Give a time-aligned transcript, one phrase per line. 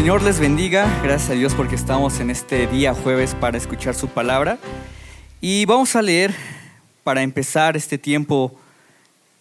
[0.00, 0.88] Señor les bendiga.
[1.02, 4.58] Gracias a Dios porque estamos en este día jueves para escuchar su palabra.
[5.42, 6.34] Y vamos a leer,
[7.04, 8.58] para empezar este tiempo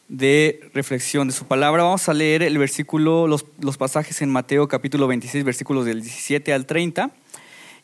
[0.09, 4.67] de reflexión de su palabra, vamos a leer el versículo, los, los pasajes en Mateo
[4.67, 7.09] capítulo 26, versículos del 17 al 30.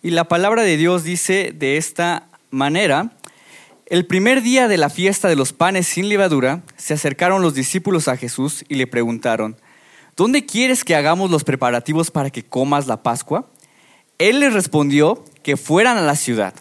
[0.03, 3.13] Y la palabra de Dios dice de esta manera,
[3.85, 8.09] el primer día de la fiesta de los panes sin levadura, se acercaron los discípulos
[8.09, 9.55] a Jesús y le preguntaron,
[10.15, 13.49] ¿dónde quieres que hagamos los preparativos para que comas la Pascua?
[14.17, 16.53] Él les respondió que fueran a la ciudad,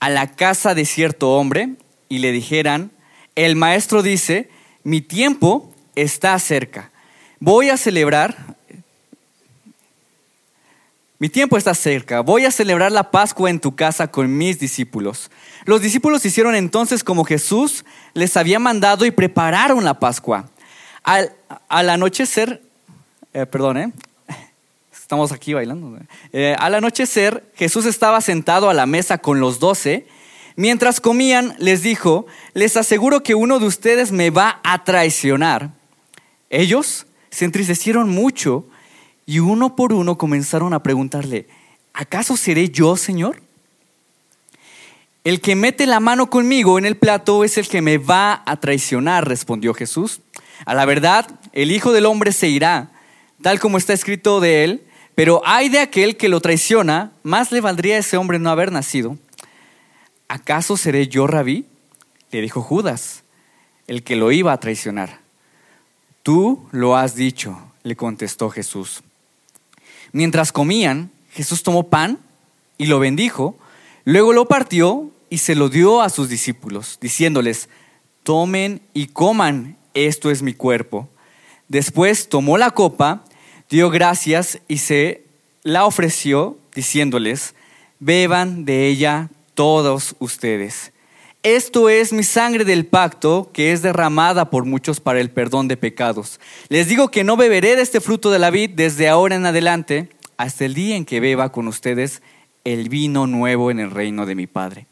[0.00, 1.74] a la casa de cierto hombre,
[2.08, 2.92] y le dijeran,
[3.34, 4.48] el maestro dice,
[4.84, 6.92] mi tiempo está cerca,
[7.40, 8.56] voy a celebrar,
[11.18, 15.30] mi tiempo está cerca, voy a celebrar la Pascua en tu casa con mis discípulos.
[15.64, 20.50] Los discípulos hicieron entonces como Jesús les había mandado y prepararon la Pascua.
[21.02, 21.32] Al,
[21.68, 22.65] al anochecer,
[23.36, 23.92] eh, perdón, ¿eh?
[24.92, 25.98] estamos aquí bailando.
[26.32, 30.06] Eh, al anochecer, Jesús estaba sentado a la mesa con los doce.
[30.56, 35.72] Mientras comían, les dijo, les aseguro que uno de ustedes me va a traicionar.
[36.48, 38.64] Ellos se entristecieron mucho
[39.26, 41.46] y uno por uno comenzaron a preguntarle,
[41.92, 43.42] ¿acaso seré yo, Señor?
[45.24, 48.56] El que mete la mano conmigo en el plato es el que me va a
[48.56, 50.22] traicionar, respondió Jesús.
[50.64, 52.92] A la verdad, el Hijo del Hombre se irá
[53.46, 54.82] tal como está escrito de él,
[55.14, 58.72] pero hay de aquel que lo traiciona, más le valdría a ese hombre no haber
[58.72, 59.18] nacido.
[60.26, 61.64] ¿Acaso seré yo rabí?
[62.32, 63.22] Le dijo Judas,
[63.86, 65.20] el que lo iba a traicionar.
[66.24, 69.04] Tú lo has dicho, le contestó Jesús.
[70.10, 72.18] Mientras comían, Jesús tomó pan
[72.78, 73.56] y lo bendijo,
[74.04, 77.68] luego lo partió y se lo dio a sus discípulos, diciéndoles,
[78.24, 81.08] tomen y coman, esto es mi cuerpo.
[81.68, 83.22] Después tomó la copa,
[83.68, 85.24] dio gracias y se
[85.62, 87.54] la ofreció, diciéndoles,
[87.98, 90.92] beban de ella todos ustedes.
[91.42, 95.76] Esto es mi sangre del pacto que es derramada por muchos para el perdón de
[95.76, 96.40] pecados.
[96.68, 100.10] Les digo que no beberé de este fruto de la vid desde ahora en adelante
[100.36, 102.20] hasta el día en que beba con ustedes
[102.64, 104.86] el vino nuevo en el reino de mi Padre.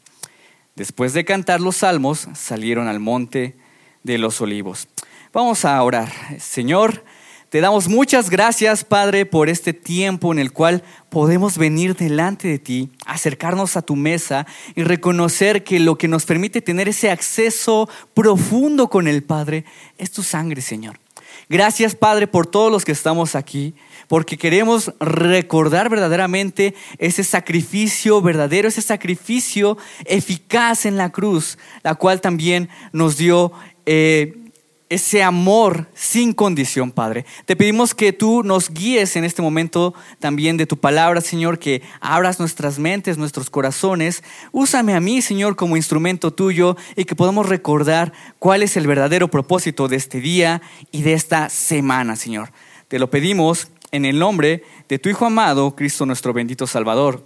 [0.75, 3.55] Después de cantar los salmos, salieron al monte
[4.03, 4.87] de los olivos.
[5.33, 6.11] Vamos a orar.
[6.39, 7.03] Señor,
[7.49, 12.59] te damos muchas gracias, Padre, por este tiempo en el cual podemos venir delante de
[12.59, 14.45] ti, acercarnos a tu mesa
[14.75, 19.63] y reconocer que lo que nos permite tener ese acceso profundo con el Padre
[19.97, 20.99] es tu sangre, Señor.
[21.47, 23.75] Gracias, Padre, por todos los que estamos aquí,
[24.07, 32.21] porque queremos recordar verdaderamente ese sacrificio verdadero, ese sacrificio eficaz en la cruz, la cual
[32.21, 33.51] también nos dio...
[33.85, 34.41] Eh,
[34.89, 37.25] ese amor sin condición, Padre.
[37.45, 41.81] Te pedimos que tú nos guíes en este momento también de tu palabra, Señor, que
[42.01, 44.23] abras nuestras mentes, nuestros corazones.
[44.51, 49.29] Úsame a mí, Señor, como instrumento tuyo y que podamos recordar cuál es el verdadero
[49.29, 52.51] propósito de este día y de esta semana, Señor.
[52.87, 57.25] Te lo pedimos en el nombre de tu Hijo amado, Cristo nuestro bendito Salvador.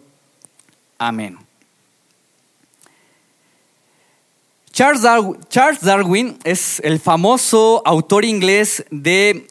[0.98, 1.49] Amén.
[4.80, 9.46] Charles Darwin, es el famoso autor inglés de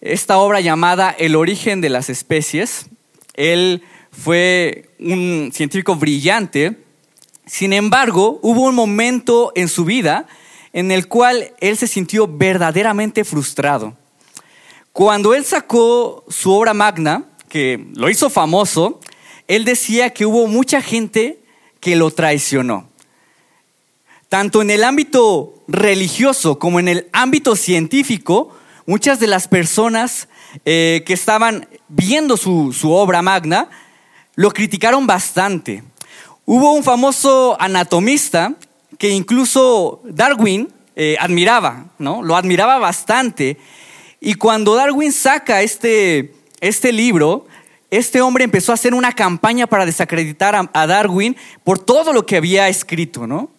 [0.00, 2.86] esta obra llamada El origen de las especies.
[3.34, 3.82] Él
[4.12, 6.78] fue un científico brillante.
[7.46, 10.28] Sin embargo, hubo un momento en su vida
[10.72, 13.96] en el cual él se sintió verdaderamente frustrado.
[14.92, 19.00] Cuando él sacó su obra magna, que lo hizo famoso,
[19.48, 21.40] él decía que hubo mucha gente
[21.80, 22.89] que lo traicionó
[24.30, 30.28] tanto en el ámbito religioso como en el ámbito científico, muchas de las personas
[30.64, 33.68] eh, que estaban viendo su, obra magna
[34.36, 35.82] lo criticaron bastante.
[36.46, 38.54] Hubo un famoso anatomista
[38.98, 42.22] que incluso Darwin eh, admiraba, ¿no?
[42.22, 43.58] Lo admiraba bastante.
[44.20, 47.48] Y cuando Darwin saca este, este libro,
[47.90, 52.26] este hombre empezó a hacer una campaña para desacreditar a, a Darwin por todo lo
[52.26, 53.50] que había escrito, ¿no?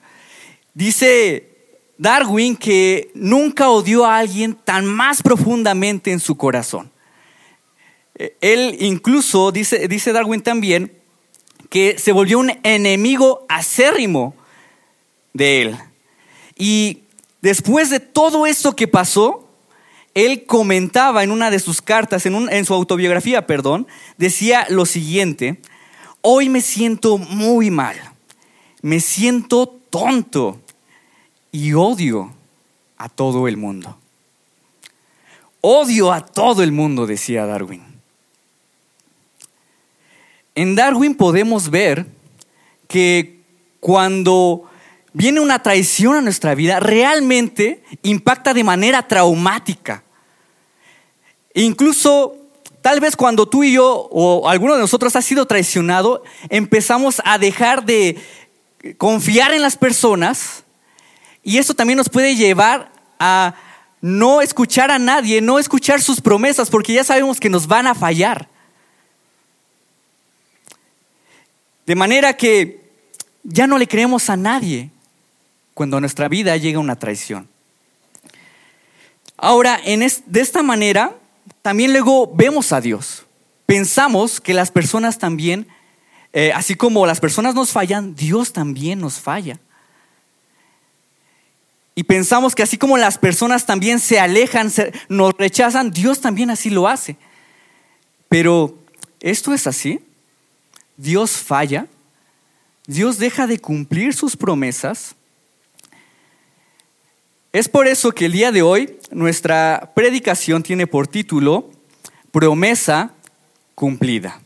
[0.74, 1.52] Dice
[1.98, 6.92] Darwin que nunca odió a alguien tan más profundamente en su corazón.
[8.16, 10.94] Eh, él incluso, dice, dice Darwin también,
[11.70, 14.36] que se volvió un enemigo acérrimo
[15.34, 15.78] de él.
[16.58, 17.04] Y
[17.42, 19.48] después de todo esto que pasó,
[20.14, 25.62] él comentaba en una de sus cartas, en, en, su autobiografía, perdón, decía lo siguiente,
[26.22, 27.96] hoy me siento muy mal,
[28.82, 30.60] me siento tonto
[31.52, 32.34] y odio
[32.98, 34.00] a todo el mundo.
[35.62, 37.84] Odio a todo el mundo, decía Darwin.
[40.56, 42.08] en Darwin podemos ver
[42.88, 43.40] que
[43.80, 44.70] cuando
[45.14, 50.04] viene una traición a nuestra vida, realmente impacta de manera traumática.
[51.54, 52.38] Incluso
[52.82, 57.38] tal vez cuando tú y yo o alguno de nosotros ha sido traicionado, empezamos a
[57.38, 58.18] dejar de
[58.98, 60.64] confiar en las personas
[61.44, 63.56] y eso también nos puede llevar a
[64.02, 67.96] no escuchar a nadie, no escuchar sus promesas, porque ya sabemos que nos van a
[67.96, 68.48] fallar.
[71.86, 72.82] De manera que
[73.44, 74.90] ya no le creemos a nadie
[75.74, 77.48] cuando nuestra vida llega una traición.
[79.38, 81.16] Ahora, de esta manera,
[81.62, 83.26] también luego vemos a Dios.
[83.66, 85.68] Pensamos que las personas también,
[86.34, 89.60] eh, así como las personas nos fallan, Dios también nos falla.
[91.94, 94.72] Y pensamos que así como las personas también se alejan,
[95.10, 97.18] nos rechazan, Dios también así lo hace.
[98.30, 98.78] Pero,
[99.20, 100.00] ¿esto es así?
[100.96, 101.88] ¿Dios falla?
[102.88, 105.16] ¿Dios deja de cumplir sus promesas?
[107.52, 111.70] Es por eso que el día de hoy nuestra predicación tiene por título
[112.32, 113.14] Promesa
[113.76, 114.41] cumplida.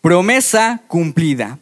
[0.00, 1.58] Promesa cumplida.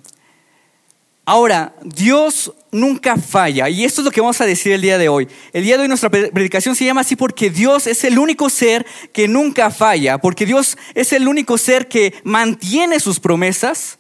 [1.25, 5.09] Ahora, Dios nunca falla, y esto es lo que vamos a decir el día de
[5.09, 5.27] hoy.
[5.53, 8.87] El día de hoy nuestra predicación se llama así porque Dios es el único ser
[9.12, 13.99] que nunca falla, porque Dios es el único ser que mantiene sus promesas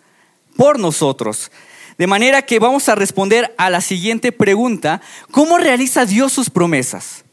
[0.56, 1.50] por nosotros.
[1.98, 5.00] De manera que vamos a responder a la siguiente pregunta,
[5.30, 7.24] ¿cómo realiza Dios sus promesas?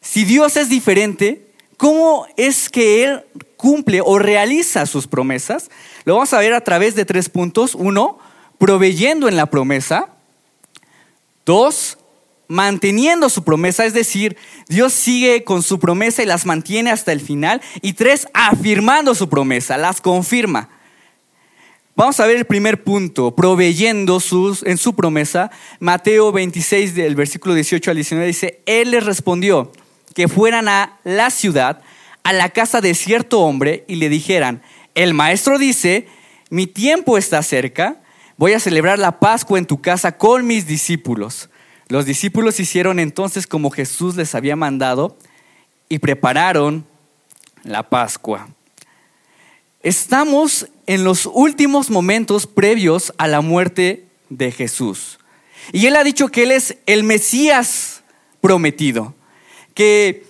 [0.00, 1.49] Si Dios es diferente,
[1.80, 3.24] ¿cómo es que Él
[3.56, 5.70] cumple o realiza sus promesas?
[6.04, 7.74] Lo vamos a ver a través de tres puntos.
[7.74, 8.18] Uno,
[8.58, 10.10] proveyendo en la promesa.
[11.46, 11.96] Dos,
[12.48, 14.36] manteniendo su promesa, es decir,
[14.68, 17.62] Dios sigue con su promesa y las mantiene hasta el final.
[17.80, 20.68] Y tres, afirmando su promesa, las confirma.
[21.96, 25.50] Vamos a ver el primer punto, proveyendo sus, en su promesa.
[25.78, 29.72] Mateo 26, del versículo 18 al 19, dice, Él les respondió
[30.14, 31.82] que fueran a la ciudad,
[32.22, 34.62] a la casa de cierto hombre, y le dijeran,
[34.94, 36.08] el maestro dice,
[36.50, 38.00] mi tiempo está cerca
[38.40, 41.50] voy a celebrar la Pascua en tu casa con mis discípulos.
[41.88, 45.18] Los discípulos hicieron entonces como Jesús les había mandado
[45.90, 46.86] y prepararon
[47.64, 48.48] la Pascua.
[49.82, 55.18] Estamos en los últimos momentos previos a la muerte de Jesús.
[55.70, 58.02] Y Él ha dicho que Él es el Mesías
[58.40, 59.14] prometido,
[59.74, 60.24] que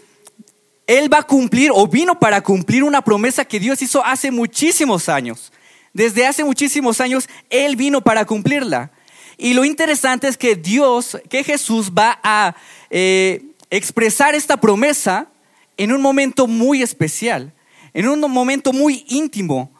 [0.87, 5.09] Él va a cumplir o vino para cumplir una promesa que Dios hizo hace muchísimos
[5.09, 5.53] años.
[5.93, 8.93] Desde hace muchísimos años Él vino para cumplirla.
[9.37, 12.55] Y lo interesante es que Dios, que Jesús va a
[12.91, 15.29] eh, expresar esta promesa
[15.77, 17.55] en un momento muy especial,
[17.95, 19.73] en un momento muy íntimo,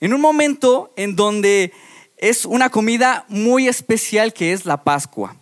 [0.00, 1.72] en un momento en donde
[2.16, 5.36] es una comida muy especial que es la Pascua.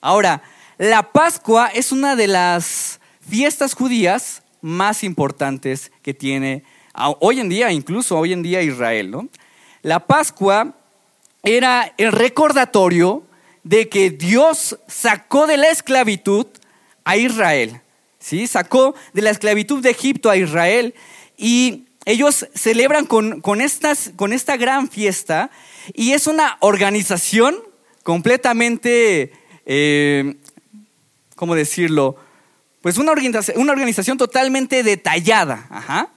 [0.00, 0.42] Ahora,
[0.78, 6.64] la Pascua es una de las fiestas judías más importantes que tiene
[7.20, 9.10] hoy en día, incluso hoy en día Israel.
[9.10, 9.28] ¿no?
[9.82, 10.74] La Pascua
[11.42, 13.24] era el recordatorio
[13.64, 16.46] de que Dios sacó de la esclavitud
[17.04, 17.80] a Israel.
[18.18, 18.46] ¿sí?
[18.46, 20.94] Sacó de la esclavitud de Egipto a Israel
[21.36, 25.50] y ellos celebran con, con, estas, con esta gran fiesta
[25.92, 27.56] y es una organización
[28.02, 29.32] completamente,
[29.66, 30.36] eh,
[31.38, 32.16] ¿cómo decirlo?
[32.82, 35.66] Pues una organización, una organización totalmente detallada.
[35.70, 36.10] Ajá.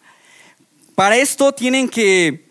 [0.96, 2.48] Para esto tienen que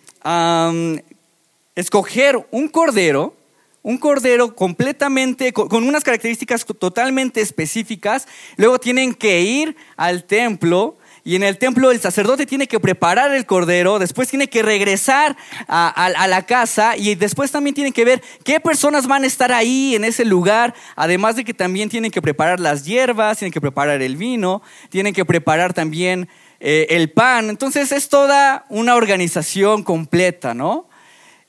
[1.75, 3.35] escoger un cordero,
[3.83, 8.29] un cordero completamente, con, unas características totalmente específicas.
[8.57, 13.35] Luego tienen que ir al templo y en el templo el sacerdote tiene que preparar
[13.35, 15.37] el cordero, después tiene que regresar
[15.69, 19.95] a, la casa y después también tienen que ver qué personas van a estar ahí
[19.95, 24.01] en ese lugar, además de que también tienen que preparar las hierbas, tienen que preparar
[24.03, 26.29] el vino, tienen que preparar también
[26.61, 27.51] eh, el pan.
[27.51, 30.89] Entonces es toda una organización completa, ¿no?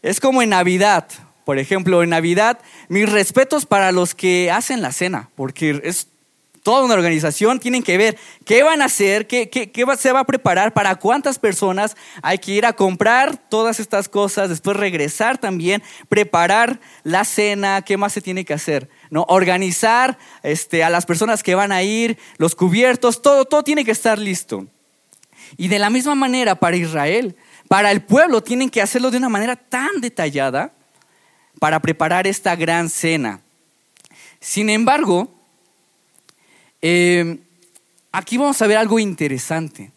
[0.01, 1.07] Es como en Navidad.
[1.45, 6.07] Por ejemplo, en Navidad, mis respetos para los que hacen la cena, porque es
[6.63, 10.25] toda una organización, tienen que ver qué van a hacer, qué, qué, se va a
[10.25, 15.81] preparar, para cuántas personas hay que ir a comprar todas estas cosas, después regresar también,
[16.07, 19.25] preparar la cena, qué más se tiene que hacer, ¿no?
[19.27, 23.91] Organizar este, a las personas que van a ir, los cubiertos, todo, todo tiene que
[23.91, 24.67] estar listo.
[25.57, 27.35] Y de la misma manera para Israel,
[27.67, 30.73] para el pueblo, tienen que hacerlo de una manera tan detallada
[31.59, 33.41] para preparar esta gran cena.
[34.39, 35.40] Sin embargo,
[36.81, 37.39] eh,
[38.11, 39.91] aquí vamos a ver algo interesante.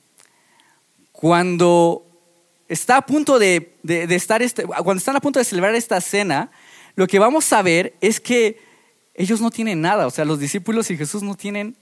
[1.13, 2.07] Cuando
[2.69, 3.77] está a punto de,
[4.11, 6.51] estar, este, cuando están a punto de celebrar esta cena,
[6.97, 8.59] lo que vamos a ver es que
[9.15, 11.77] ellos no tienen nada, o sea, los discípulos y Jesús no tienen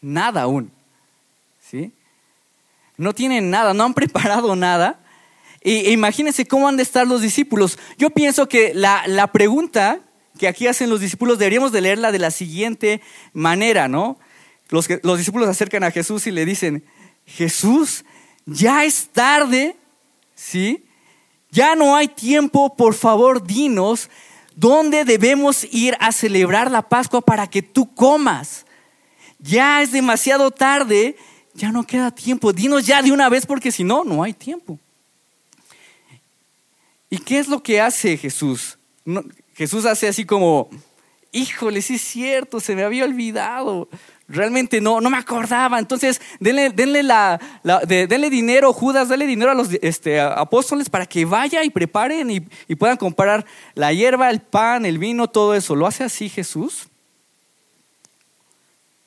[0.00, 0.70] nada aún.
[1.60, 1.92] ¿Sí?
[2.96, 5.00] No tienen nada, no han preparado nada.
[5.60, 7.78] E imagínense cómo han de estar los discípulos.
[7.96, 10.00] Yo pienso que la, la pregunta
[10.38, 13.00] que aquí hacen los discípulos deberíamos de leerla de la siguiente
[13.32, 14.18] manera, ¿no?
[14.72, 16.84] Los, los discípulos se acercan a Jesús y le dicen,
[17.26, 18.04] Jesús,
[18.46, 19.76] ya es tarde,
[20.34, 20.84] ¿sí?
[21.50, 24.08] Ya no hay tiempo, por favor, dinos
[24.56, 28.66] dónde debemos ir a celebrar la Pascua para que tú comas.
[29.38, 31.16] Ya es demasiado tarde,
[31.54, 32.52] ya no queda tiempo.
[32.52, 34.78] Dinos ya de una vez porque si no, no hay tiempo.
[37.10, 38.78] ¿Y qué es lo que hace Jesús?
[39.54, 40.70] Jesús hace así como,
[41.30, 43.88] híjole, sí es cierto, se me había olvidado.
[44.32, 45.78] Realmente no, no me acordaba.
[45.78, 47.38] Entonces, denle, denle, la,
[47.86, 52.48] denle dinero, Judas, denle dinero a los este, apóstoles para que vaya y preparen y,
[52.66, 55.76] y puedan comprar la hierba, el pan, el vino, todo eso.
[55.76, 56.88] ¿Lo hace así Jesús?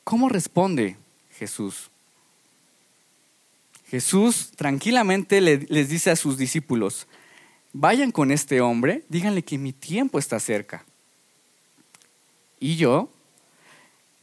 [0.04, 0.96] ¿Cómo responde
[1.40, 1.90] Jesús?
[3.90, 7.08] Jesús tranquilamente les dice a sus discípulos,
[7.74, 10.86] vayan con este hombre, díganle que mi tiempo está cerca.
[12.60, 13.10] Y yo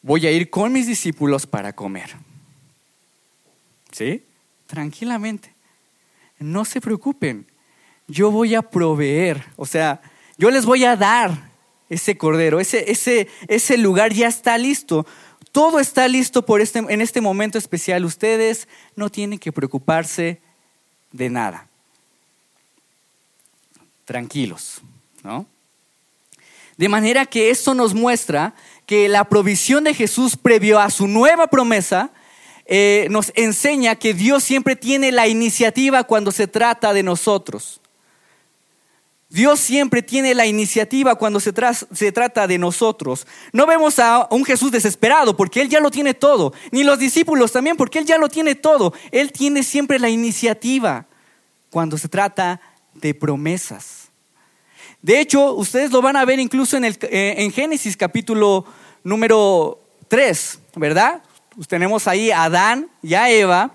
[0.02, 2.16] voy a ir con mis discípulos para comer.
[3.90, 4.25] ¿Sí?
[4.66, 5.54] Tranquilamente.
[6.38, 7.47] No se preocupen.
[8.09, 9.44] Yo voy a proveer.
[9.56, 10.00] O sea,
[10.37, 11.50] yo les voy a dar
[11.88, 12.61] ese cordero.
[12.61, 15.06] Ese, ese, ese lugar ya está listo.
[15.52, 18.04] Todo está listo por este, en este momento especial.
[18.04, 20.40] Ustedes no tienen que preocuparse
[21.12, 21.68] de nada
[24.04, 24.82] tranquilos,
[25.23, 25.47] ¿no?
[26.76, 28.54] De manera que esto nos muestra
[28.92, 32.11] que la provisión de Jesús previo a su nueva promesa
[32.66, 37.80] eh, nos enseña que Dios siempre tiene la iniciativa cuando se trata de nosotros.
[39.30, 41.54] Dios siempre tiene la iniciativa cuando se,
[41.94, 43.26] se, trata de nosotros.
[43.54, 47.50] No vemos a un Jesús desesperado porque Él ya lo tiene todo, ni los discípulos
[47.50, 48.92] también porque Él ya lo tiene todo.
[49.11, 51.06] Él tiene siempre la iniciativa
[51.70, 52.61] cuando se trata
[52.92, 54.11] de promesas.
[55.00, 58.66] De hecho, ustedes lo van a ver incluso en, el, eh, en Génesis capítulo
[59.04, 61.23] número 3, ¿verdad?
[61.54, 63.73] Pues tenemos ahí a Adán y a Eva.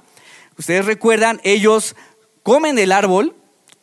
[0.57, 1.95] Ustedes recuerdan, ellos
[2.43, 3.35] comen del árbol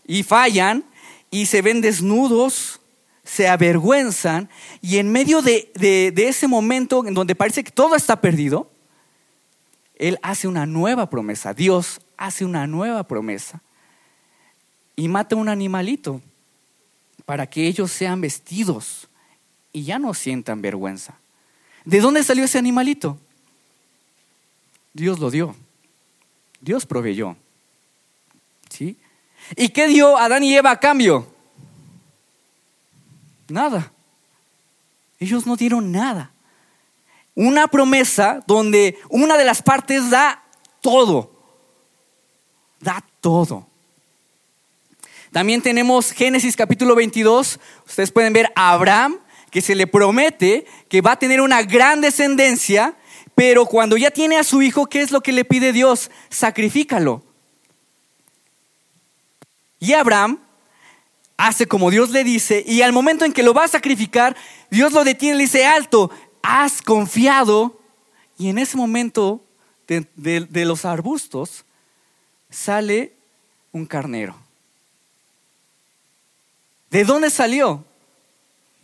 [0.06, 0.84] y fallan
[1.30, 2.80] y se ven desnudos,
[3.22, 4.48] se avergüenzan
[4.80, 8.70] y en medio de, de ese momento en donde parece que todo está perdido,
[9.96, 13.62] Él hace una nueva promesa, Dios hace una nueva promesa
[14.96, 16.20] y mata un animalito
[17.24, 19.08] para que ellos sean vestidos
[19.72, 21.18] y ya no sientan vergüenza.
[21.84, 23.18] ¿De dónde salió ese animalito?
[24.92, 25.54] Dios lo dio.
[26.60, 27.36] Dios proveyó.
[28.70, 28.96] ¿Sí?
[29.56, 31.26] ¿Y qué dio Adán y Eva a cambio?
[33.48, 33.92] Nada.
[35.18, 36.30] Ellos no dieron nada.
[37.34, 40.42] Una promesa donde una de las partes da
[40.80, 41.30] todo.
[42.80, 43.66] Da todo.
[45.32, 47.58] También tenemos Génesis capítulo 22.
[47.86, 49.18] Ustedes pueden ver a Abraham
[49.54, 52.96] que se le promete que va a tener una gran descendencia,
[53.36, 56.10] pero cuando ya tiene a su hijo, ¿qué es lo que le pide Dios?
[56.28, 57.22] Sacrifícalo.
[59.78, 60.40] Y Abraham
[61.36, 64.36] hace como Dios le dice, y al momento en que lo va a sacrificar,
[64.70, 66.10] Dios lo detiene y le dice, alto,
[66.42, 67.78] has confiado.
[68.36, 69.44] Y en ese momento
[69.86, 71.64] de, de los arbustos
[72.50, 73.12] sale
[73.70, 74.34] un carnero.
[76.90, 77.84] ¿De dónde salió?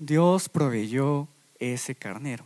[0.01, 1.29] Dios proveyó
[1.59, 2.45] ese carnero.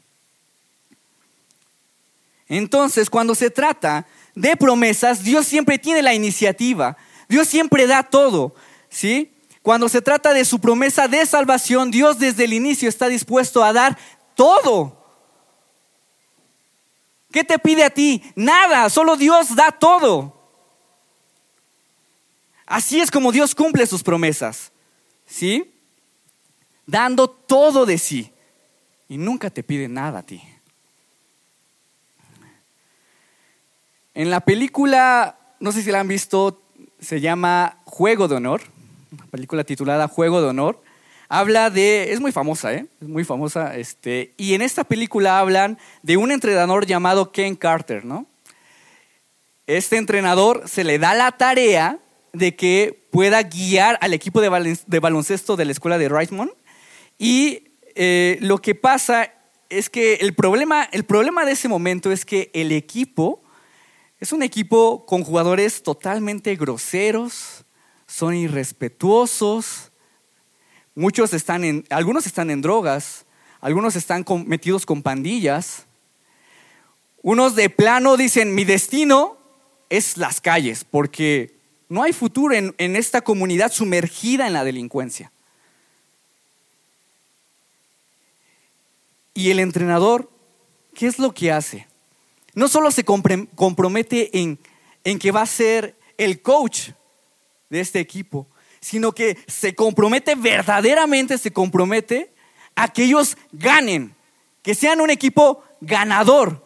[2.49, 6.96] Entonces, cuando se trata de promesas, Dios siempre tiene la iniciativa.
[7.28, 8.54] Dios siempre da todo,
[8.90, 9.32] ¿sí?
[9.62, 13.73] Cuando se trata de su promesa de salvación, Dios desde el inicio está dispuesto a
[13.73, 13.96] dar
[14.34, 15.00] todo.
[17.30, 18.23] ¿Qué te pide a ti?
[18.34, 20.38] Nada, solo Dios da todo.
[22.66, 24.73] Así es como Dios cumple sus promesas.
[25.26, 25.74] ¿sí?
[26.86, 28.32] Dando todo de sí
[29.08, 30.42] y nunca te pide nada a ti.
[34.14, 36.62] En la película, no sé si la han visto,
[37.00, 38.62] se llama Juego de Honor,
[39.10, 40.80] una película titulada Juego de Honor.
[41.28, 42.86] Habla de, es muy famosa, ¿eh?
[43.00, 48.04] es muy famosa, este, y en esta película hablan de un entrenador llamado Ken Carter,
[48.04, 48.26] ¿no?
[49.66, 51.98] Este entrenador se le da la tarea
[52.34, 54.48] de que pueda guiar al equipo de,
[55.00, 56.50] baloncesto de la escuela de Richmond.
[57.18, 59.33] Y eh, lo que pasa
[59.68, 63.42] es que el problema, el problema de ese momento es que el equipo
[64.21, 67.64] es un equipo con jugadores totalmente groseros,
[68.06, 69.92] son irrespetuosos,
[70.94, 73.26] muchos están en, algunos están en drogas,
[73.61, 75.87] algunos están metidos con pandillas,
[77.23, 79.37] unos de plano dicen, mi destino
[79.90, 85.33] es las calles, porque no hay futuro en, en esta comunidad sumergida en la delincuencia.
[89.34, 90.30] Y el entrenador,
[90.94, 91.88] ¿qué es lo que hace?
[92.54, 94.60] No solo se compromete en,
[95.02, 96.90] en que va a ser el coach
[97.68, 98.46] de este equipo,
[98.80, 102.32] sino que se compromete verdaderamente, se compromete
[102.76, 104.14] a que ellos ganen,
[104.62, 106.64] que sean un equipo ganador,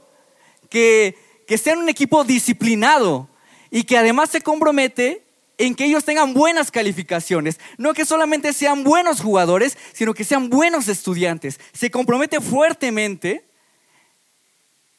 [0.68, 3.28] que, que sean un equipo disciplinado
[3.70, 5.24] y que además se compromete
[5.58, 10.48] en que ellos tengan buenas calificaciones, no que solamente sean buenos jugadores, sino que sean
[10.48, 11.58] buenos estudiantes.
[11.72, 13.44] Se compromete fuertemente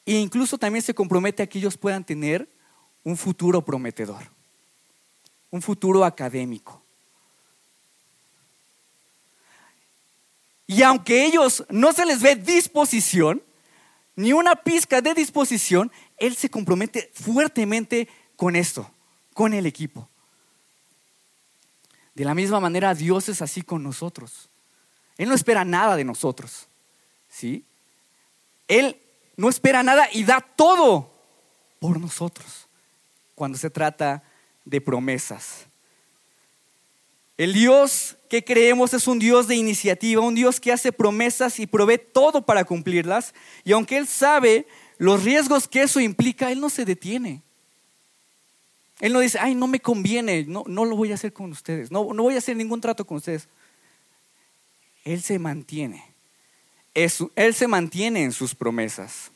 [0.05, 2.49] e incluso también se compromete a que ellos puedan tener
[3.03, 4.23] un futuro prometedor,
[5.49, 6.83] un futuro académico.
[10.67, 13.41] Y aunque ellos no se les ve disposición,
[14.15, 18.91] ni una pizca de disposición, Él se compromete fuertemente con esto,
[19.33, 20.09] con el equipo.
[22.19, 24.49] De la misma manera, Dios es así con nosotros.
[25.17, 26.67] Él no espera nada de nosotros.
[27.29, 27.63] ¿Sí?
[28.67, 29.01] Él
[29.37, 31.13] no espera nada y da todo
[31.79, 32.67] por nosotros
[33.35, 34.21] cuando se trata
[34.65, 35.67] de promesas.
[37.37, 41.67] El Dios que creemos es un Dios de iniciativa, un Dios que hace promesas y
[41.67, 43.33] provee todo para cumplirlas.
[43.63, 47.43] Y aunque Él sabe los riesgos que eso implica, Él no se detiene.
[48.99, 51.91] Él no dice, ay, no me conviene, no, no lo voy a hacer con ustedes,
[51.91, 53.47] no, no voy a hacer ningún trato con ustedes.
[55.05, 56.03] Él se mantiene.
[56.93, 59.31] él se mantiene en sus promesas.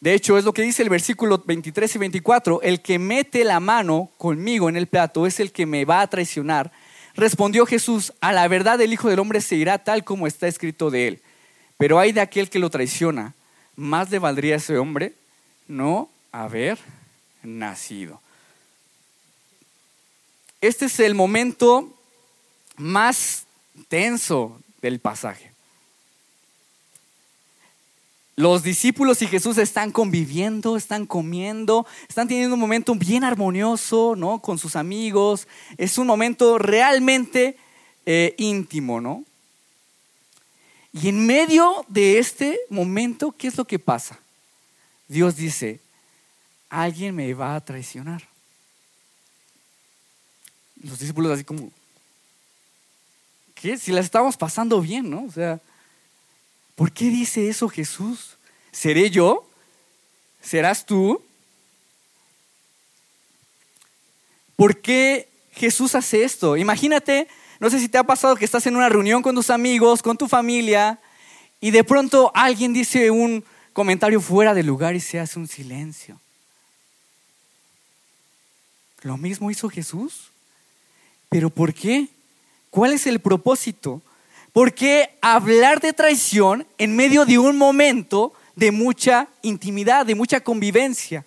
[0.00, 3.60] De hecho, es lo que dice el versículo 23 y 24, el que mete la
[3.60, 6.72] mano conmigo en el plato es el que me va a traicionar.
[7.14, 10.90] Respondió Jesús, a la verdad el Hijo del Hombre se irá tal como está escrito
[10.90, 11.22] de él.
[11.76, 13.34] Pero hay de aquel que lo traiciona,
[13.76, 15.12] más le valdría ese hombre
[15.68, 16.78] no haber
[17.42, 18.20] nacido.
[20.60, 21.88] Este es el momento
[22.76, 23.44] más
[23.88, 25.50] tenso del pasaje.
[28.36, 34.38] Los discípulos y Jesús están conviviendo, están comiendo, están teniendo un momento bien armonioso, ¿no?
[34.38, 35.46] Con sus amigos.
[35.76, 37.58] Es un momento realmente
[38.06, 39.24] eh, íntimo, ¿no?
[40.92, 44.18] Y en medio de este momento, ¿qué es lo que pasa?
[45.06, 45.80] Dios dice,
[46.70, 48.22] alguien me va a traicionar.
[50.82, 51.70] Los discípulos así como,
[53.54, 53.76] ¿qué?
[53.76, 55.24] Si la estamos pasando bien, ¿no?
[55.24, 55.60] O sea,
[56.76, 58.36] ¿por qué dice eso Jesús?
[58.72, 59.46] ¿Seré yo?
[60.40, 61.22] ¿Serás tú?
[64.56, 66.56] ¿Por qué Jesús hace esto?
[66.56, 67.28] Imagínate,
[67.58, 70.16] no sé si te ha pasado que estás en una reunión con tus amigos, con
[70.16, 70.98] tu familia,
[71.60, 76.18] y de pronto alguien dice un comentario fuera de lugar y se hace un silencio.
[79.02, 80.30] Lo mismo hizo Jesús.
[81.28, 82.08] ¿Pero por qué?
[82.70, 84.02] ¿Cuál es el propósito?
[84.52, 90.40] ¿Por qué hablar de traición en medio de un momento de mucha intimidad, de mucha
[90.40, 91.24] convivencia?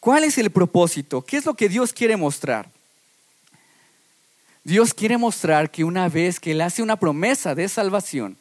[0.00, 1.22] ¿Cuál es el propósito?
[1.22, 2.68] ¿Qué es lo que Dios quiere mostrar?
[4.64, 8.36] Dios quiere mostrar que una vez que Él hace una promesa de salvación,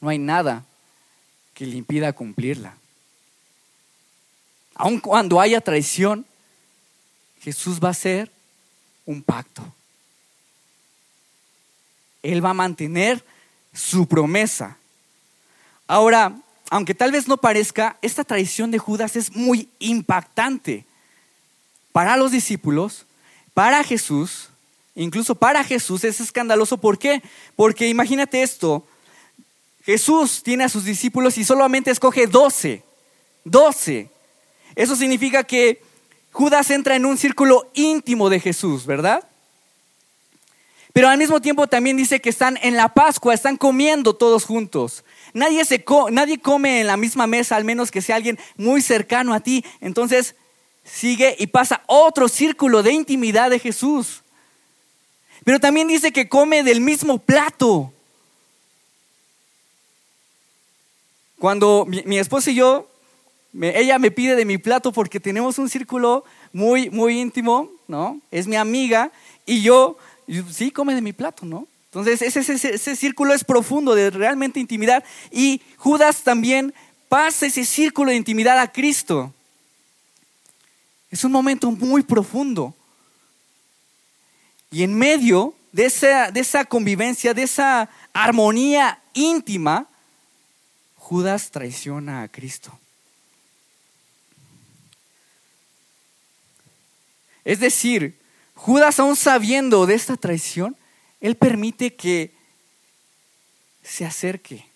[0.00, 0.64] no hay nada
[1.54, 2.76] que le impida cumplirla.
[4.74, 6.26] Aun cuando haya traición,
[7.44, 8.30] Jesús va a hacer
[9.04, 9.62] un pacto.
[12.22, 13.22] Él va a mantener
[13.74, 14.78] su promesa.
[15.86, 16.34] Ahora,
[16.70, 20.86] aunque tal vez no parezca, esta traición de Judas es muy impactante
[21.92, 23.04] para los discípulos,
[23.52, 24.48] para Jesús,
[24.94, 26.78] incluso para Jesús es escandaloso.
[26.78, 27.22] ¿Por qué?
[27.56, 28.86] Porque imagínate esto,
[29.84, 32.82] Jesús tiene a sus discípulos y solamente escoge doce,
[33.44, 34.08] doce.
[34.74, 35.82] Eso significa que
[36.34, 39.22] Judas entra en un círculo íntimo de Jesús, ¿verdad?
[40.92, 45.04] Pero al mismo tiempo también dice que están en la Pascua, están comiendo todos juntos.
[45.32, 49.32] Nadie, se nadie come en la misma mesa, al menos que sea alguien muy cercano
[49.32, 49.64] a ti.
[49.80, 50.34] Entonces
[50.82, 54.24] sigue y pasa otro círculo de intimidad de Jesús.
[55.44, 57.92] Pero también dice que come del mismo plato.
[61.38, 62.88] Cuando mi, mi esposa y yo
[63.60, 68.20] ella me pide de mi plato porque tenemos un círculo muy, muy íntimo, ¿no?
[68.30, 69.12] Es mi amiga
[69.46, 69.96] y yo,
[70.50, 71.68] sí, come de mi plato, ¿no?
[71.86, 75.04] Entonces, ese, ese, círculo es profundo, de realmente intimidad.
[75.30, 76.74] Y Judas también
[77.08, 79.32] pasa ese círculo de intimidad a Cristo.
[81.08, 82.74] Es un momento muy profundo.
[84.72, 89.86] Y en medio de esa, de esa convivencia, de esa armonía íntima,
[90.96, 92.76] Judas traiciona a Cristo.
[97.44, 98.18] Es decir,
[98.54, 100.76] Judas aún sabiendo de esta traición,
[101.20, 102.32] él permite que
[103.82, 104.66] se acerque,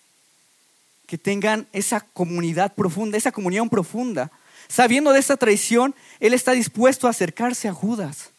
[1.07, 4.31] que tengan esa comunidad profunda, esa comunión profunda.
[4.67, 8.29] Sabiendo de esta traición, él está dispuesto a acercarse a Judas,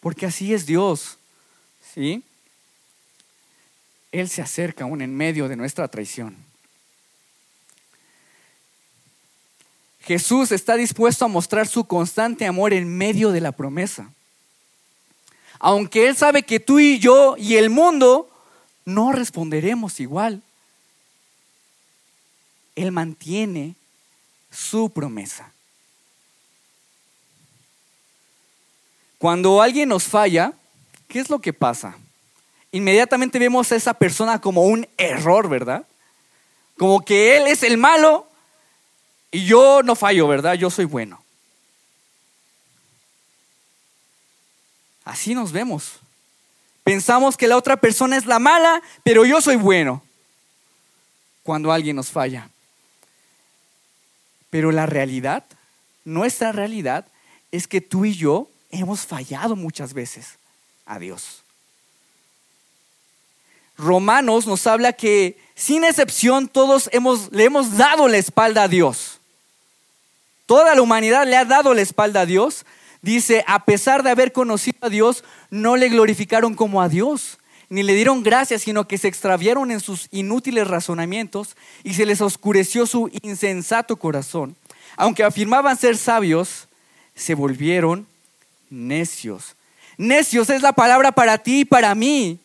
[0.00, 1.18] porque así es Dios.
[1.94, 2.22] ¿Sí?
[4.12, 6.36] Él se acerca aún en medio de nuestra traición.
[10.06, 14.08] Jesús está dispuesto a mostrar su constante amor en medio de la promesa.
[15.58, 18.30] Aunque Él sabe que tú y yo y el mundo
[18.84, 20.42] no responderemos igual.
[22.76, 23.74] Él mantiene
[24.48, 25.52] su promesa.
[29.18, 30.52] Cuando alguien nos falla,
[31.08, 31.96] ¿qué es lo que pasa?
[32.70, 35.84] Inmediatamente vemos a esa persona como un error, ¿verdad?
[36.76, 38.25] Como que Él es el malo
[39.30, 40.54] y yo no fallo, ¿verdad?
[40.54, 41.22] Yo soy bueno.
[45.04, 46.00] Así nos vemos.
[46.82, 50.02] Pensamos que la otra persona es la mala, pero yo soy bueno.
[51.42, 52.50] Cuando alguien nos falla.
[54.50, 55.44] Pero la realidad,
[56.04, 57.06] nuestra realidad,
[57.52, 60.38] es que tú y yo hemos fallado muchas veces
[60.86, 61.42] a Dios.
[63.76, 69.20] Romanos nos habla que sin excepción todos hemos, le hemos dado la espalda a Dios.
[70.44, 72.66] Toda la humanidad le ha dado la espalda a Dios.
[73.00, 77.38] Dice, a pesar de haber conocido a Dios, no le glorificaron como a Dios,
[77.68, 82.20] ni le dieron gracias, sino que se extraviaron en sus inútiles razonamientos y se les
[82.20, 84.56] oscureció su insensato corazón.
[84.96, 86.68] Aunque afirmaban ser sabios,
[87.14, 88.06] se volvieron
[88.68, 89.56] necios.
[89.96, 92.38] Necios es la palabra para ti y para mí.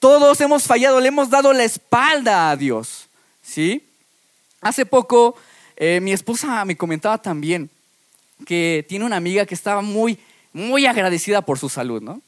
[0.00, 3.06] Todos hemos fallado, le hemos dado la espalda a Dios.
[3.42, 3.84] ¿Sí?
[4.62, 5.36] Hace poco
[5.76, 7.70] eh, mi esposa me comentaba también
[8.46, 10.18] que tiene una amiga que estaba muy,
[10.52, 12.22] muy agradecida por su salud, ¿no?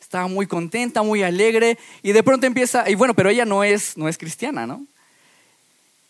[0.00, 3.96] Estaba muy contenta, muy alegre y de pronto empieza, y bueno, pero ella no es,
[3.96, 4.86] no es cristiana, ¿no?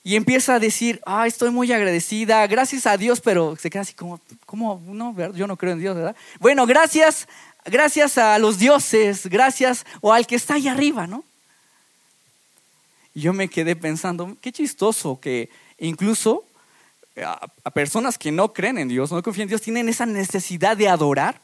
[0.04, 3.94] Y empieza a decir, ah, estoy muy agradecida, gracias a Dios, pero se queda así
[3.94, 4.82] como, ¿cómo?
[4.86, 6.16] No, yo no creo en Dios, ¿verdad?
[6.38, 7.28] Bueno, gracias
[7.68, 11.24] gracias a los dioses, gracias o al que está ahí arriba, ¿no?
[13.14, 16.44] Y yo me quedé pensando, qué chistoso que incluso
[17.16, 20.76] eh, a, personas que no creen en Dios, no confían en Dios, tienen esa necesidad
[20.76, 21.40] de adorar,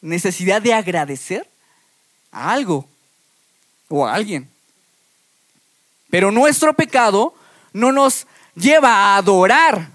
[0.00, 1.48] necesidad de agradecer
[2.30, 2.86] a algo
[3.88, 4.48] o a alguien.
[6.10, 7.34] Pero nuestro pecado
[7.72, 9.90] no nos lleva a adorar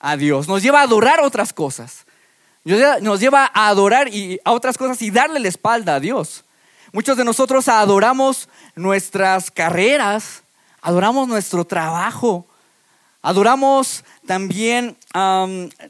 [0.00, 2.03] a Dios, nos lleva a adorar otras cosas
[2.64, 6.44] nos lleva a adorar y a otras cosas y darle la espalda a Dios.
[6.92, 10.42] Muchos de nosotros adoramos nuestras carreras,
[10.80, 12.46] adoramos nuestro trabajo,
[13.20, 14.96] adoramos también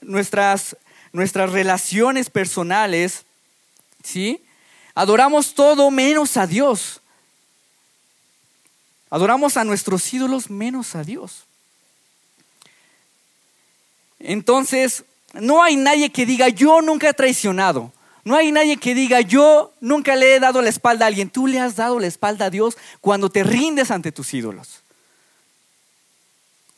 [0.01, 0.77] nuestras,
[1.13, 3.25] nuestras relaciones personales,
[4.03, 4.45] ¿sí?
[4.95, 7.01] Adoramos todo menos a Dios.
[9.11, 11.45] Adoramos a nuestros ídolos menos a Dios.
[14.19, 15.05] Entonces,
[15.41, 17.93] no hay nadie que diga, yo nunca he traicionado.
[18.25, 21.29] No hay nadie que diga, yo nunca le he dado la espalda a alguien.
[21.29, 24.81] Tú le has dado la espalda a Dios cuando te rindes ante tus ídolos.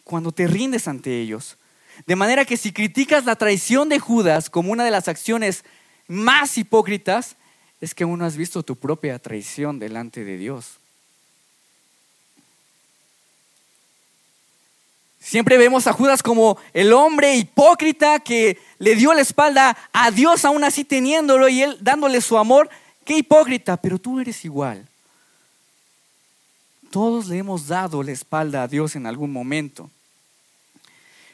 [0.03, 1.57] Cuando te rindes ante ellos.
[2.07, 5.65] De manera que si criticas la traición de Judas como una de las acciones
[6.09, 7.37] más hipócritas,
[7.81, 10.79] es que aún no has visto tu propia traición delante de Dios.
[15.19, 20.45] Siempre vemos a Judas como el hombre hipócrita que le dio la espalda a Dios
[20.45, 22.71] aún así teniéndolo y él dándole su amor.
[23.05, 24.87] Qué hipócrita, pero tú eres igual.
[26.91, 29.91] Todos le hemos dado la espalda a Dios en algún momento.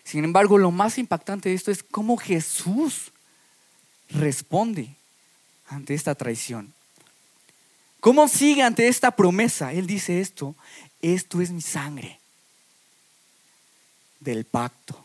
[0.04, 3.12] Sin embargo, lo más impactante de esto es cómo Jesús
[4.08, 4.88] responde
[5.68, 6.72] ante esta traición.
[8.00, 9.72] ¿Cómo sigue ante esta promesa?
[9.72, 10.56] Él dice esto,
[11.00, 12.21] esto es mi sangre
[14.22, 14.98] del pacto,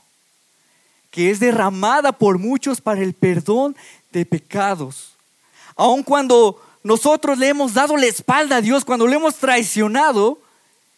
[1.11, 3.75] que es derramada por muchos para el perdón
[4.11, 5.13] de pecados.
[5.75, 10.39] Aun cuando nosotros le hemos dado la espalda a Dios, cuando le hemos traicionado,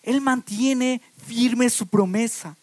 [0.04, 2.56] Él mantiene firme su promesa.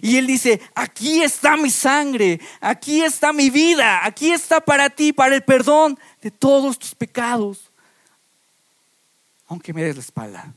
[0.00, 5.12] Y Él dice, aquí está mi sangre, aquí está mi vida, aquí está para ti,
[5.12, 7.70] para el perdón de todos tus pecados,
[9.48, 10.54] aunque me des la espalda.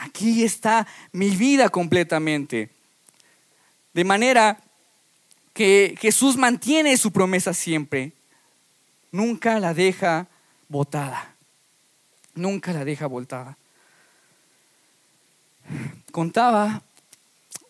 [0.00, 2.70] Aquí está mi vida completamente.
[3.92, 4.58] De manera
[5.52, 8.12] que Jesús mantiene su promesa siempre.
[9.12, 10.26] Nunca la deja
[10.68, 11.34] botada.
[12.34, 13.58] Nunca la deja voltada.
[16.12, 16.82] Contaba,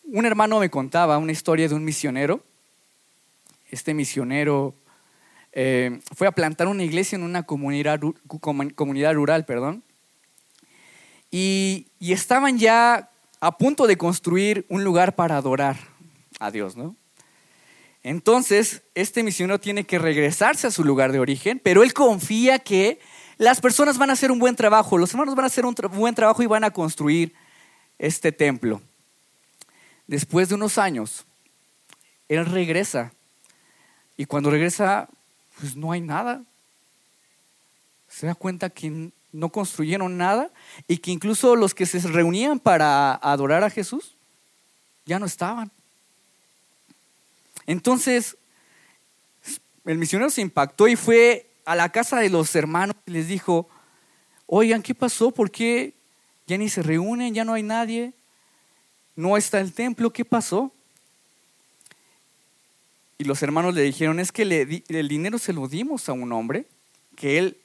[0.04, 2.44] un hermano me contaba una historia de un misionero.
[3.72, 4.72] Este misionero
[5.52, 8.00] eh, fue a plantar una iglesia en una comunidad,
[8.76, 9.82] comunidad rural, perdón.
[11.30, 15.76] Y, estaban ya a punto de construir un lugar para adorar
[16.38, 16.96] a Dios, ¿no?
[18.02, 22.98] Entonces, este misionero tiene que regresarse a su lugar de origen, pero él confía que
[23.36, 26.14] las personas van a hacer un buen trabajo, los hermanos van a hacer un buen
[26.14, 27.34] trabajo y van a construir
[27.98, 28.80] este templo.
[30.06, 31.26] Después de unos años,
[32.28, 33.12] él regresa
[34.16, 35.08] y cuando regresa,
[35.58, 36.42] pues no hay nada.
[38.08, 40.50] Se da cuenta que no construyeron nada
[40.88, 44.16] y que incluso los que se reunían para adorar a Jesús
[45.06, 45.70] ya no estaban.
[47.66, 48.36] Entonces,
[49.84, 53.68] el misionero se impactó y fue a la casa de los hermanos y les dijo,
[54.46, 55.30] oigan, ¿qué pasó?
[55.30, 55.94] ¿Por qué
[56.46, 57.34] ya ni se reúnen?
[57.34, 58.12] ¿Ya no hay nadie?
[59.14, 60.12] ¿No está el templo?
[60.12, 60.72] ¿Qué pasó?
[63.18, 64.42] Y los hermanos le dijeron, es que
[64.88, 66.66] el dinero se lo dimos a un hombre
[67.16, 67.58] que él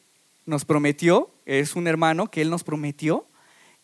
[0.45, 3.27] nos prometió, es un hermano que él nos prometió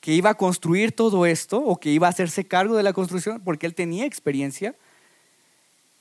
[0.01, 3.39] que iba a construir todo esto o que iba a hacerse cargo de la construcción
[3.39, 4.75] porque él tenía experiencia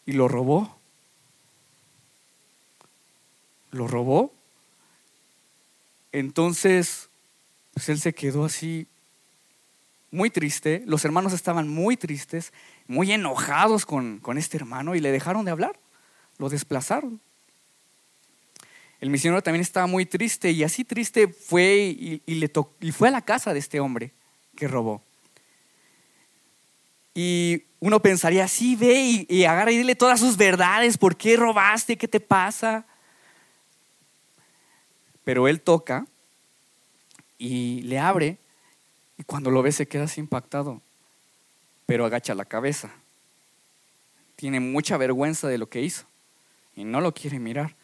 [0.07, 0.79] y lo robó.
[3.71, 4.33] Lo robó.
[6.13, 7.11] Entonces,
[7.75, 8.89] pues él se quedó así
[10.11, 10.83] muy triste.
[10.87, 12.55] Los hermanos estaban muy tristes,
[12.89, 15.79] muy enojados con, con este hermano y le dejaron de hablar.
[16.39, 17.21] Lo desplazaron.
[19.01, 23.53] El misionero también estaba muy triste y así triste fue y, fue a la casa
[23.55, 24.13] de este hombre
[24.55, 25.03] que robó.
[27.15, 31.37] Y uno pensaría, sí, ve y, y, agarra y dile todas sus verdades, ¿por qué
[31.37, 31.97] robaste?
[31.97, 32.85] ¿Qué te pasa?
[35.25, 36.07] Pero él toca
[37.39, 38.39] y le abre
[39.17, 40.81] y cuando lo ve se queda así impactado,
[41.87, 42.91] pero agacha la cabeza.
[44.37, 46.07] Tiene mucha vergüenza de lo que hizo
[46.77, 47.77] y no lo quiere mirar.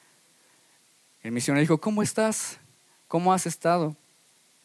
[1.26, 2.58] El misionero dijo, ¿cómo estás?
[3.08, 3.96] ¿Cómo has estado?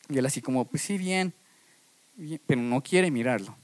[0.07, 1.33] Y él así como, pues sí, bien,
[2.45, 3.57] pero no quiere mirarlo.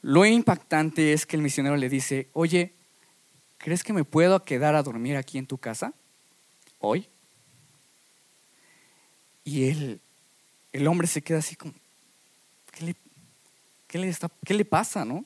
[0.00, 2.72] Lo impactante es que el misionero le dice, oye,
[3.56, 5.92] ¿crees que me puedo quedar a dormir aquí en tu casa
[6.80, 7.06] hoy?
[9.44, 10.00] Y él,
[10.72, 11.72] el hombre se queda así como,
[12.72, 12.96] ¿qué le,
[13.86, 15.24] qué le, está, qué le pasa, no?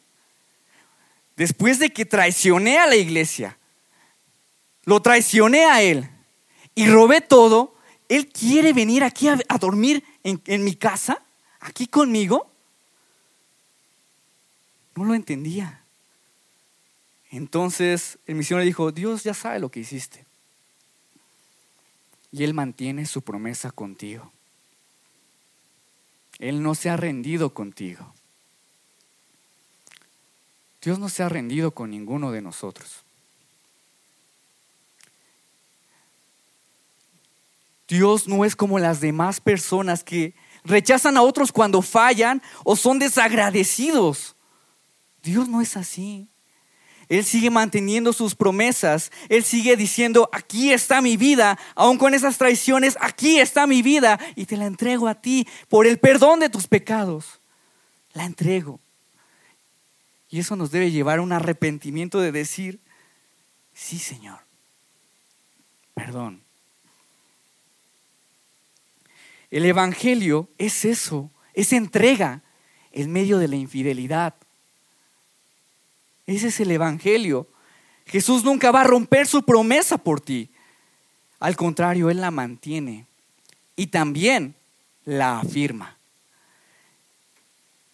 [1.36, 3.56] Después de que traicioné a la iglesia,
[4.86, 6.08] lo traicioné a él
[6.74, 7.74] y robé todo,
[8.08, 11.22] él quiere venir aquí a, dormir en, en mi casa,
[11.60, 12.50] aquí conmigo.
[14.94, 15.82] No lo entendía.
[17.30, 20.24] Entonces el misionero dijo, Dios ya sabe lo que hiciste.
[22.30, 24.32] Y Él mantiene su promesa contigo.
[26.38, 28.14] Él no se ha rendido contigo.
[30.80, 33.05] Dios no se ha rendido con ninguno de nosotros.
[37.88, 42.98] Dios no es como las demás personas que rechazan a otros cuando fallan o son
[42.98, 44.36] desagradecidos.
[45.22, 46.28] Dios no es así.
[47.08, 49.12] Él sigue manteniendo sus promesas.
[49.28, 54.18] Él sigue diciendo, aquí está mi vida, aun con esas traiciones, aquí está mi vida
[54.34, 57.40] y te la entrego a ti por el perdón de tus pecados.
[58.12, 58.80] La entrego.
[60.28, 62.80] Y eso nos debe llevar a un arrepentimiento de decir,
[63.72, 64.40] sí Señor,
[65.94, 66.45] perdón.
[69.56, 72.42] El Evangelio es eso, es entrega
[72.92, 74.34] en medio de la infidelidad.
[76.26, 77.48] Ese es el Evangelio.
[78.04, 80.50] Jesús nunca va a romper su promesa por ti.
[81.40, 83.06] Al contrario, Él la mantiene
[83.76, 84.54] y también
[85.06, 85.96] la afirma.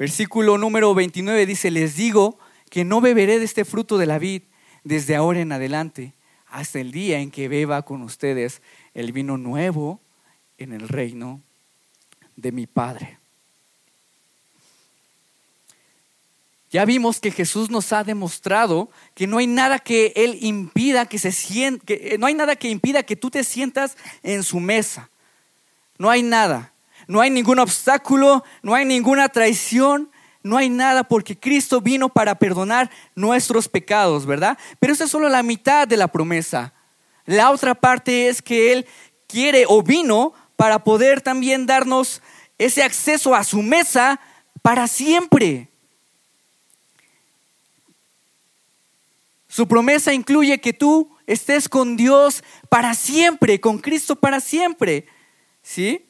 [0.01, 4.42] Versículo número 29 dice, les digo que no beberé de este fruto de la vid
[4.83, 6.12] desde ahora en adelante,
[6.48, 8.62] hasta el día en que beba con ustedes
[8.94, 10.01] el vino nuevo
[10.59, 11.40] en el reino
[12.36, 13.18] de mi Padre.
[16.72, 21.18] Ya vimos que Jesús nos ha demostrado que no hay nada que él impida que
[21.18, 24.58] se siente, que, eh, no hay nada que impida que tú te sientas en su
[24.58, 25.10] mesa.
[25.98, 26.72] No hay nada.
[27.06, 30.10] No hay ningún obstáculo, no hay ninguna traición,
[30.42, 34.56] no hay nada porque Cristo vino para perdonar nuestros pecados, ¿verdad?
[34.78, 36.72] Pero esa es solo la mitad de la promesa.
[37.26, 38.86] La otra parte es que Él
[39.26, 40.32] quiere o vino
[40.62, 42.22] para poder también darnos
[42.57, 44.20] ese acceso a su mesa
[44.62, 45.66] para siempre.
[49.48, 55.09] Su promesa incluye que tú estés con Dios para siempre, con Cristo para siempre.
[55.64, 56.07] ¿Sí?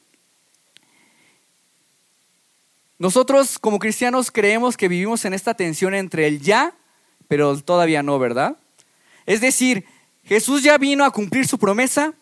[2.99, 6.75] Nosotros como cristianos creemos que vivimos en esta tensión entre el ya,
[7.27, 8.59] pero todavía no, ¿verdad?
[9.25, 9.87] Es decir,
[10.25, 12.13] Jesús ya vino a cumplir su promesa.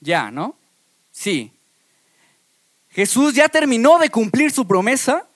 [0.00, 0.56] Ya, ¿no?
[1.12, 1.52] Sí.
[2.90, 5.26] Jesús ya terminó de cumplir su promesa.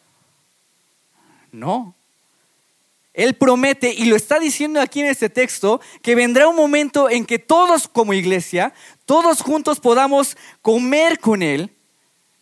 [1.52, 1.94] No.
[3.12, 7.24] Él promete, y lo está diciendo aquí en este texto, que vendrá un momento en
[7.24, 8.74] que todos como iglesia,
[9.04, 11.70] todos juntos podamos comer con Él,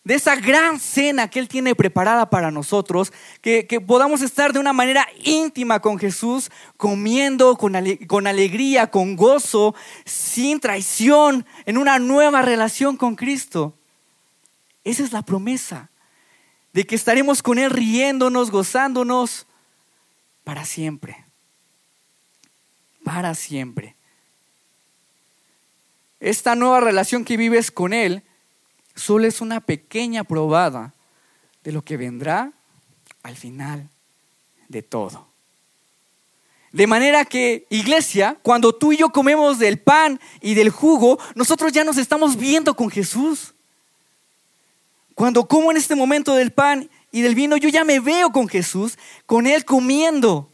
[0.04, 4.72] de esa gran cena que Él tiene preparada para nosotros, que, podamos estar de una
[4.72, 7.74] manera íntima con Jesús, comiendo con,
[8.08, 13.74] con alegría, con gozo, sin traición, en una nueva relación con Cristo.
[14.82, 15.90] Esa es la promesa,
[16.72, 19.46] de que estaremos con Él riéndonos, gozándonos
[20.42, 21.24] para siempre.
[23.04, 23.94] Para siempre.
[26.18, 28.24] Esta nueva relación que vives con Él
[28.94, 30.94] solo es una pequeña probada
[31.64, 32.52] de lo que vendrá
[33.22, 33.88] al final
[34.68, 35.32] de todo.
[36.72, 41.70] De manera que, iglesia, cuando tú y yo comemos del pan y del jugo, nosotros
[41.72, 43.54] ya nos estamos viendo con Jesús.
[45.14, 48.48] Cuando como en este momento del pan y del vino, yo ya me veo con
[48.48, 50.48] Jesús, con Él comiendo,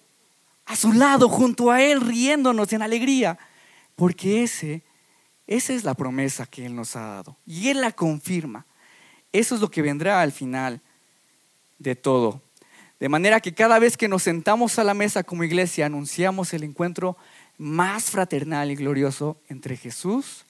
[0.66, 3.38] a su lado, junto a Él, riéndonos en alegría,
[3.94, 4.82] porque ese,
[5.48, 7.36] esa es la promesa que Él nos ha dado.
[7.44, 8.64] Y Él la confirma.
[9.32, 10.80] Eso es lo que vendrá al final
[11.80, 12.40] de todo.
[13.00, 16.62] De manera que cada vez que nos sentamos a la mesa como iglesia, anunciamos el
[16.62, 17.16] encuentro
[17.56, 20.44] más fraternal y glorioso entre Jesús,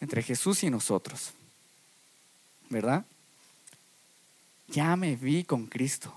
[0.00, 1.32] entre Jesús y nosotros.
[2.68, 3.04] ¿Verdad?
[4.68, 6.12] ya me vi con Cristo.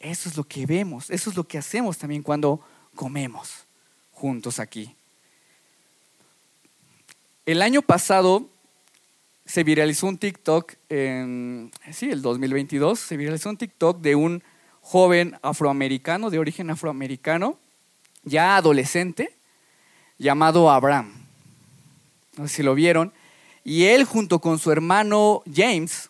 [0.00, 2.60] Eso es lo que vemos, eso es lo que hacemos también cuando
[2.94, 3.64] comemos
[4.12, 4.94] juntos aquí.
[7.46, 8.48] El año pasado
[9.44, 14.42] se viralizó un TikTok, en, sí, el 2022, se viralizó un TikTok de un
[14.80, 17.58] joven afroamericano, de origen afroamericano,
[18.22, 19.36] ya adolescente,
[20.16, 21.12] llamado Abraham.
[22.38, 23.12] No sé si lo vieron.
[23.62, 26.08] Y él junto con su hermano James,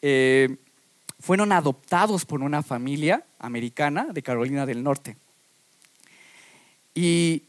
[0.00, 0.56] eh,
[1.20, 5.16] fueron adoptados por una familia americana de Carolina del Norte.
[6.94, 7.42] Y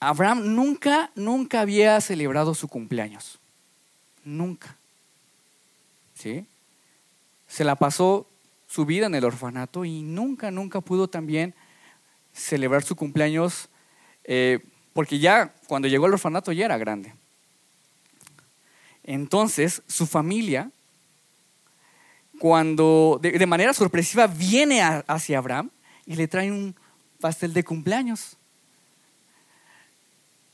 [0.00, 3.38] Abraham nunca, nunca había celebrado su cumpleaños.
[4.24, 4.76] Nunca.
[6.14, 6.46] ¿Sí?
[7.46, 8.26] Se la pasó
[8.66, 11.54] su vida en el orfanato y nunca, nunca pudo también
[12.32, 13.68] celebrar su cumpleaños
[14.24, 14.60] eh,
[14.92, 17.14] porque ya cuando llegó al orfanato ya era grande.
[19.02, 20.70] Entonces su familia
[22.38, 25.70] cuando de, manera sorpresiva viene hacia Abraham
[26.06, 26.74] y le trae un
[27.20, 28.38] pastel de cumpleaños.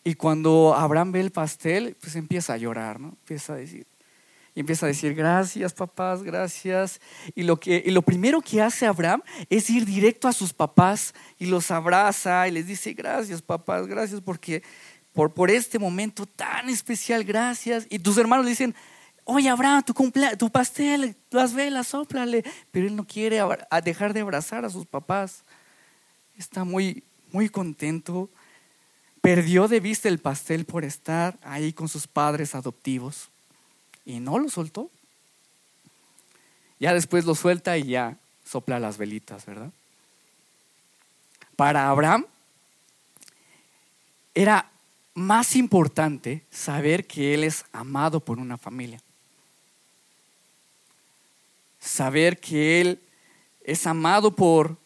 [0.06, 3.08] Y cuando Abraham ve el pastel, pues empieza a llorar, ¿no?
[3.08, 3.88] Empieza a decir,
[4.54, 7.00] y empieza a decir, gracias papás, gracias.
[7.34, 11.12] Y lo, que, y lo primero que hace Abraham es ir directo a sus papás
[11.40, 14.62] y los abraza y les dice, gracias papás, gracias porque
[15.12, 17.88] por, por este momento tan especial, gracias.
[17.90, 18.76] Y tus hermanos le dicen,
[19.24, 19.92] oye Abraham, tu,
[20.38, 22.44] tu pastel, las velas, soplale.
[22.70, 23.40] Pero él no quiere
[23.82, 25.42] dejar de abrazar a sus papás.
[26.36, 28.30] Está muy, muy contento.
[29.26, 33.28] Perdió de vista el pastel por estar ahí con sus padres adoptivos.
[34.04, 34.88] Y no lo soltó.
[36.78, 39.72] Ya después lo suelta y ya sopla las velitas, ¿verdad?
[41.56, 42.26] Para Abraham
[44.34, 44.70] era
[45.14, 49.00] más importante saber que él es amado por una familia
[51.86, 53.00] saber que Él
[53.64, 54.76] es amado por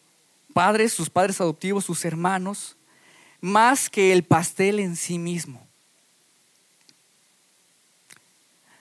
[0.53, 2.77] padres, sus padres adoptivos, sus hermanos,
[3.41, 5.67] más que el pastel en sí mismo.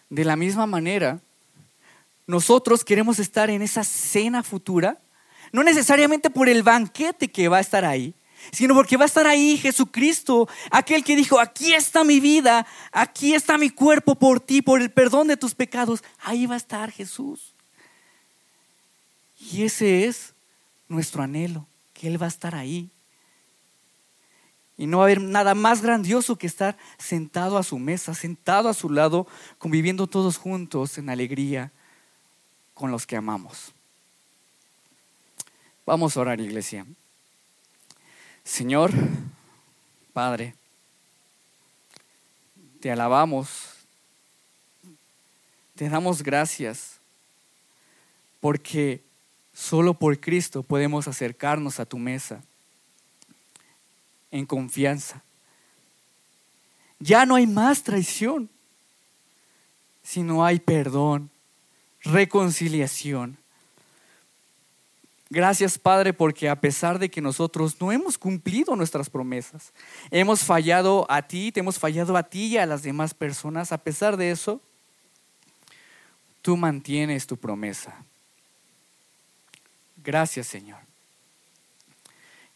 [0.09, 1.19] De la misma manera,
[2.25, 4.97] nosotros queremos estar en esa cena futura,
[5.51, 8.13] no necesariamente por el banquete que va a estar ahí,
[8.51, 13.33] sino porque va a estar ahí Jesucristo, aquel que dijo, aquí está mi vida, aquí
[13.33, 16.91] está mi cuerpo por ti, por el perdón de tus pecados, ahí va a estar
[16.91, 17.53] Jesús.
[19.39, 20.33] Y ese es
[20.87, 22.89] nuestro anhelo, que Él va a estar ahí.
[24.79, 28.69] Y no va a haber nada más grandioso que estar sentado a su mesa, sentado
[28.69, 29.27] a su lado,
[29.59, 31.71] conviviendo todos juntos en alegría
[32.73, 33.71] con los que amamos.
[35.85, 36.85] Vamos a orar, iglesia.
[38.43, 38.91] Señor,
[40.13, 40.55] Padre,
[42.79, 43.49] te alabamos,
[45.75, 46.99] te damos gracias
[48.39, 49.03] porque
[49.59, 52.41] Solo por Cristo podemos acercarnos a tu mesa
[54.31, 55.23] en confianza.
[56.99, 58.49] Ya no hay más traición,
[60.03, 61.29] sino hay perdón,
[62.01, 63.37] reconciliación.
[65.29, 69.71] Gracias Padre porque a pesar de que nosotros no hemos cumplido nuestras promesas,
[70.09, 73.77] hemos fallado a ti, te hemos fallado a ti y a las demás personas, a
[73.77, 74.59] pesar de eso,
[76.41, 78.03] tú mantienes tu promesa.
[79.97, 80.79] Gracias Señor.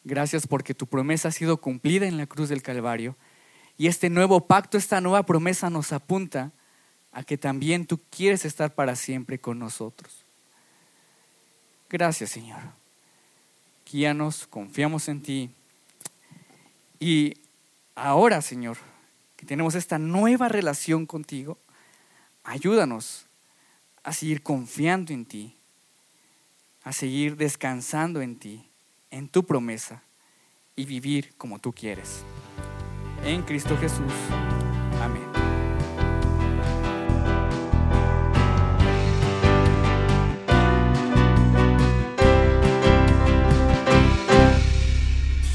[0.04, 3.16] Gracias porque tu promesa ha sido cumplida en la cruz del Calvario
[3.78, 6.52] y este nuevo pacto, esta nueva promesa nos apunta
[7.12, 10.26] a que también tú quieres estar para siempre con nosotros.
[11.90, 12.60] Gracias Señor.
[13.90, 15.52] Guíanos, confiamos en ti.
[17.00, 17.36] Y
[17.96, 18.78] ahora Señor,
[19.38, 21.58] que tenemos esta nueva relación contigo,
[22.44, 23.26] ayúdanos
[24.04, 25.56] a seguir confiando en ti,
[26.84, 28.70] a seguir descansando en ti
[29.14, 30.04] en tu promesa
[30.76, 32.24] y vivir como tú quieres.
[33.24, 34.12] En Cristo Jesús.
[35.02, 35.43] Amén.